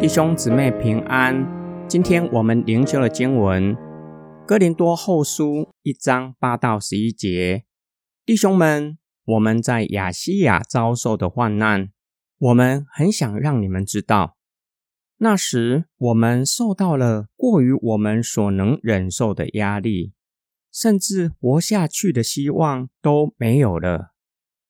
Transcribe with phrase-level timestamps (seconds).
[0.00, 1.46] 弟兄姊妹平安。
[1.86, 3.76] 今天我们灵修的经文
[4.46, 7.66] 《哥林多后书》一章八到十一节。
[8.24, 8.96] 弟兄们，
[9.26, 11.90] 我们在亚细亚遭受的患难，
[12.38, 14.38] 我们很想让你们知道。
[15.18, 20.14] 那时我们受到了过于我们所能忍受的压力，
[20.72, 24.14] 甚至活下去的希望都没有了，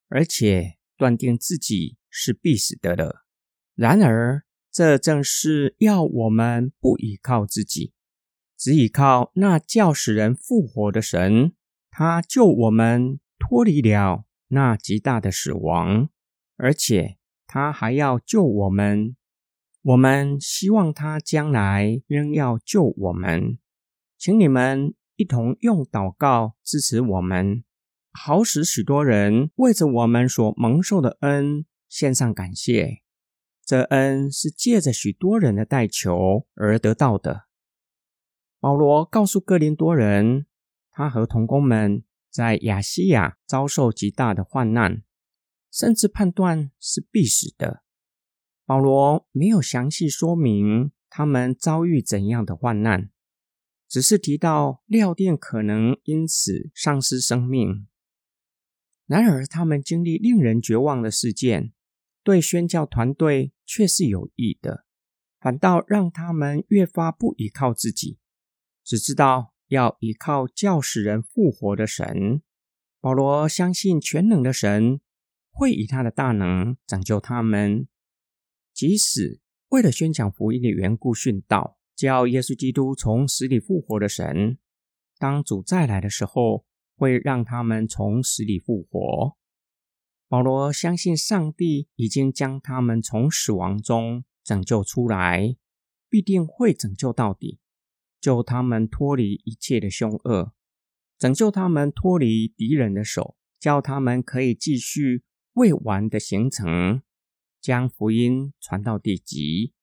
[0.09, 3.23] 而且断定自己是必死的了。
[3.75, 7.91] 然而，这正是要我们不依靠自己，
[8.57, 11.51] 只依靠那叫使人复活的神。
[11.89, 16.07] 他救我们脱离了那极大的死亡，
[16.55, 19.17] 而且他还要救我们。
[19.81, 23.57] 我们希望他将来仍要救我们。
[24.17, 27.63] 请你们一同用祷告支持我们，
[28.11, 33.01] 好使许多人为着我们所蒙受的恩献上感谢。
[33.71, 37.43] 这恩是借着许多人的代求而得到的。
[38.59, 40.45] 保罗告诉哥林多人，
[40.91, 45.03] 他和同工们在亚细亚遭受极大的患难，
[45.71, 47.81] 甚至判断是必死的。
[48.65, 53.09] 保罗没有详细说明他们遭遇怎样的患难，
[53.87, 57.87] 只是提到料店可能因此丧失生命。
[59.05, 61.71] 然而，他们经历令人绝望的事件。
[62.23, 64.85] 对宣教团队却是有益的，
[65.39, 68.19] 反倒让他们越发不依靠自己，
[68.83, 72.41] 只知道要依靠教使人复活的神。
[72.99, 75.01] 保罗相信全能的神
[75.49, 77.87] 会以他的大能拯救他们，
[78.73, 84.59] 即使为了宣讲福音的缘故殉道，叫耶稣基督从死里复活的神，
[85.17, 89.35] 当主再来的时候，会让他们从死里复活。
[90.31, 95.57] 保罗相信上帝已经将他们从死亡中拯救出来，
[96.07, 97.59] 必定会拯救到底，
[98.21, 100.53] 救他们脱离一切的凶恶，
[101.17, 105.25] 拯救他们脱离敌人的手，叫他们可以继续
[105.55, 107.01] 未完的行程，
[107.59, 109.73] 将福音传到地极。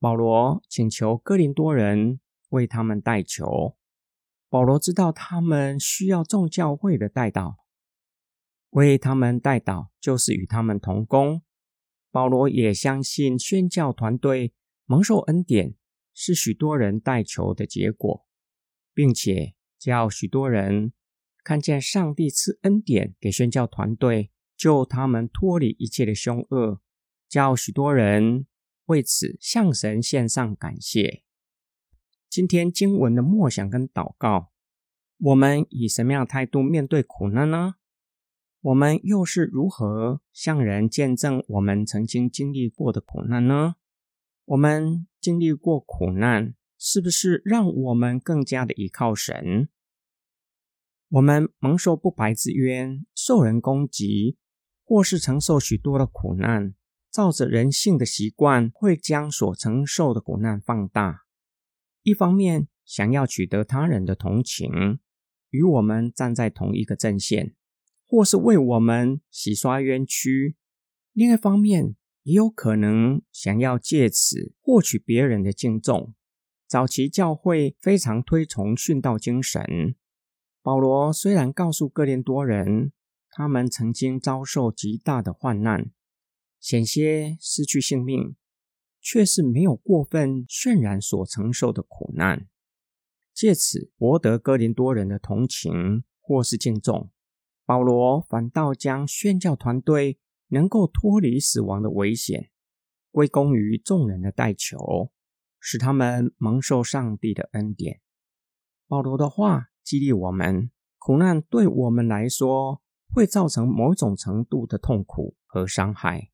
[0.00, 3.76] 保罗请求哥林多人为他们代求。
[4.48, 7.59] 保罗知道他们需要众教会的代祷。
[8.70, 11.42] 为他们代祷，就是与他们同工。
[12.10, 14.52] 保罗也相信宣教团队
[14.84, 15.74] 蒙受恩典
[16.12, 18.26] 是许多人代求的结果，
[18.92, 20.92] 并且叫许多人
[21.44, 26.80] 看见上帝赐恩典给宣教团队，救他们脱离一切的凶恶，
[27.28, 28.46] 叫许多人
[28.86, 31.22] 为此向神献上感谢。
[32.28, 34.52] 今天经文的默想跟祷告，
[35.18, 37.76] 我们以什么样的态度面对苦难呢？
[38.62, 43.76] 我们又是如何向人见证我们曾经经历过的苦难呢？
[44.44, 49.70] 我们经历过苦难，是不是让我们更加的依靠神？
[51.08, 54.36] 我们蒙受不白之冤，受人攻击，
[54.84, 56.74] 或是承受许多的苦难，
[57.10, 61.22] 照着人性的习惯，会将所承受的苦难放大。
[62.02, 65.00] 一方面想要取得他人的同情，
[65.48, 67.54] 与我们站在同一个阵线。
[68.10, 70.56] 或是为我们洗刷冤屈，
[71.12, 71.94] 另一方面
[72.24, 76.12] 也有可能想要借此获取别人的敬重。
[76.66, 79.94] 早期教会非常推崇殉道精神。
[80.60, 82.90] 保罗虽然告诉哥林多人，
[83.30, 85.92] 他们曾经遭受极大的患难，
[86.58, 88.34] 险些失去性命，
[89.00, 92.48] 却是没有过分渲染所承受的苦难，
[93.32, 97.12] 借此博得哥林多人的同情或是敬重。
[97.70, 102.50] 保罗反倒将宣教团队能够脱离死亡的危险
[103.12, 105.12] 归功于众人的代求，
[105.60, 108.00] 使他们蒙受上帝的恩典。
[108.88, 112.82] 保罗的话激励我们：苦难对我们来说
[113.14, 116.32] 会造成某种程度的痛苦和伤害，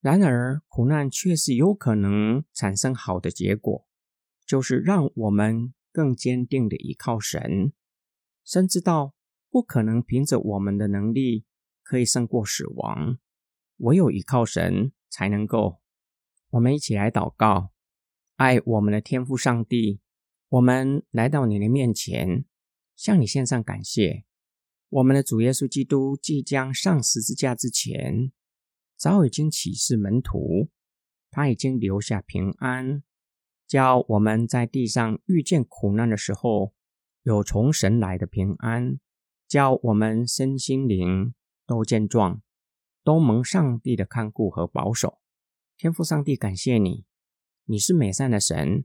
[0.00, 3.86] 然而苦难却是有可能产生好的结果，
[4.46, 7.74] 就是让我们更坚定的依靠神，
[8.42, 9.12] 深知到。
[9.50, 11.44] 不可能凭着我们的能力
[11.82, 13.18] 可以胜过死亡，
[13.78, 15.80] 唯有依靠神才能够。
[16.50, 17.72] 我们一起来祷告，
[18.36, 20.00] 爱我们的天父上帝，
[20.48, 22.44] 我们来到你的面前，
[22.94, 24.24] 向你献上感谢。
[24.88, 28.32] 我们的主耶稣基督即将上十字架之前，
[28.96, 30.68] 早已经启示门徒，
[31.30, 33.02] 他已经留下平安，
[33.66, 36.74] 叫我们在地上遇见苦难的时候，
[37.22, 38.98] 有从神来的平安。
[39.50, 41.34] 叫我们身心灵
[41.66, 42.40] 都健壮，
[43.02, 45.18] 都蒙上帝的看顾和保守。
[45.76, 47.04] 天父上帝，感谢你，
[47.64, 48.84] 你是美善的神，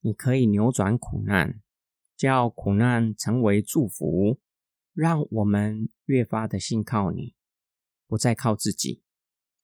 [0.00, 1.62] 你可以扭转苦难，
[2.18, 4.38] 叫苦难成为祝福，
[4.92, 7.34] 让我们越发的信靠你，
[8.06, 9.02] 不再靠自己。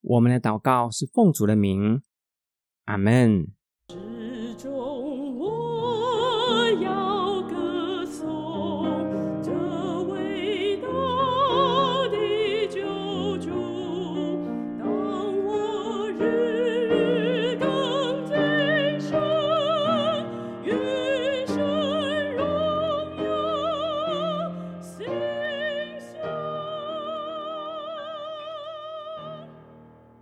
[0.00, 2.02] 我们的祷告是奉主的名，
[2.86, 3.52] 阿门。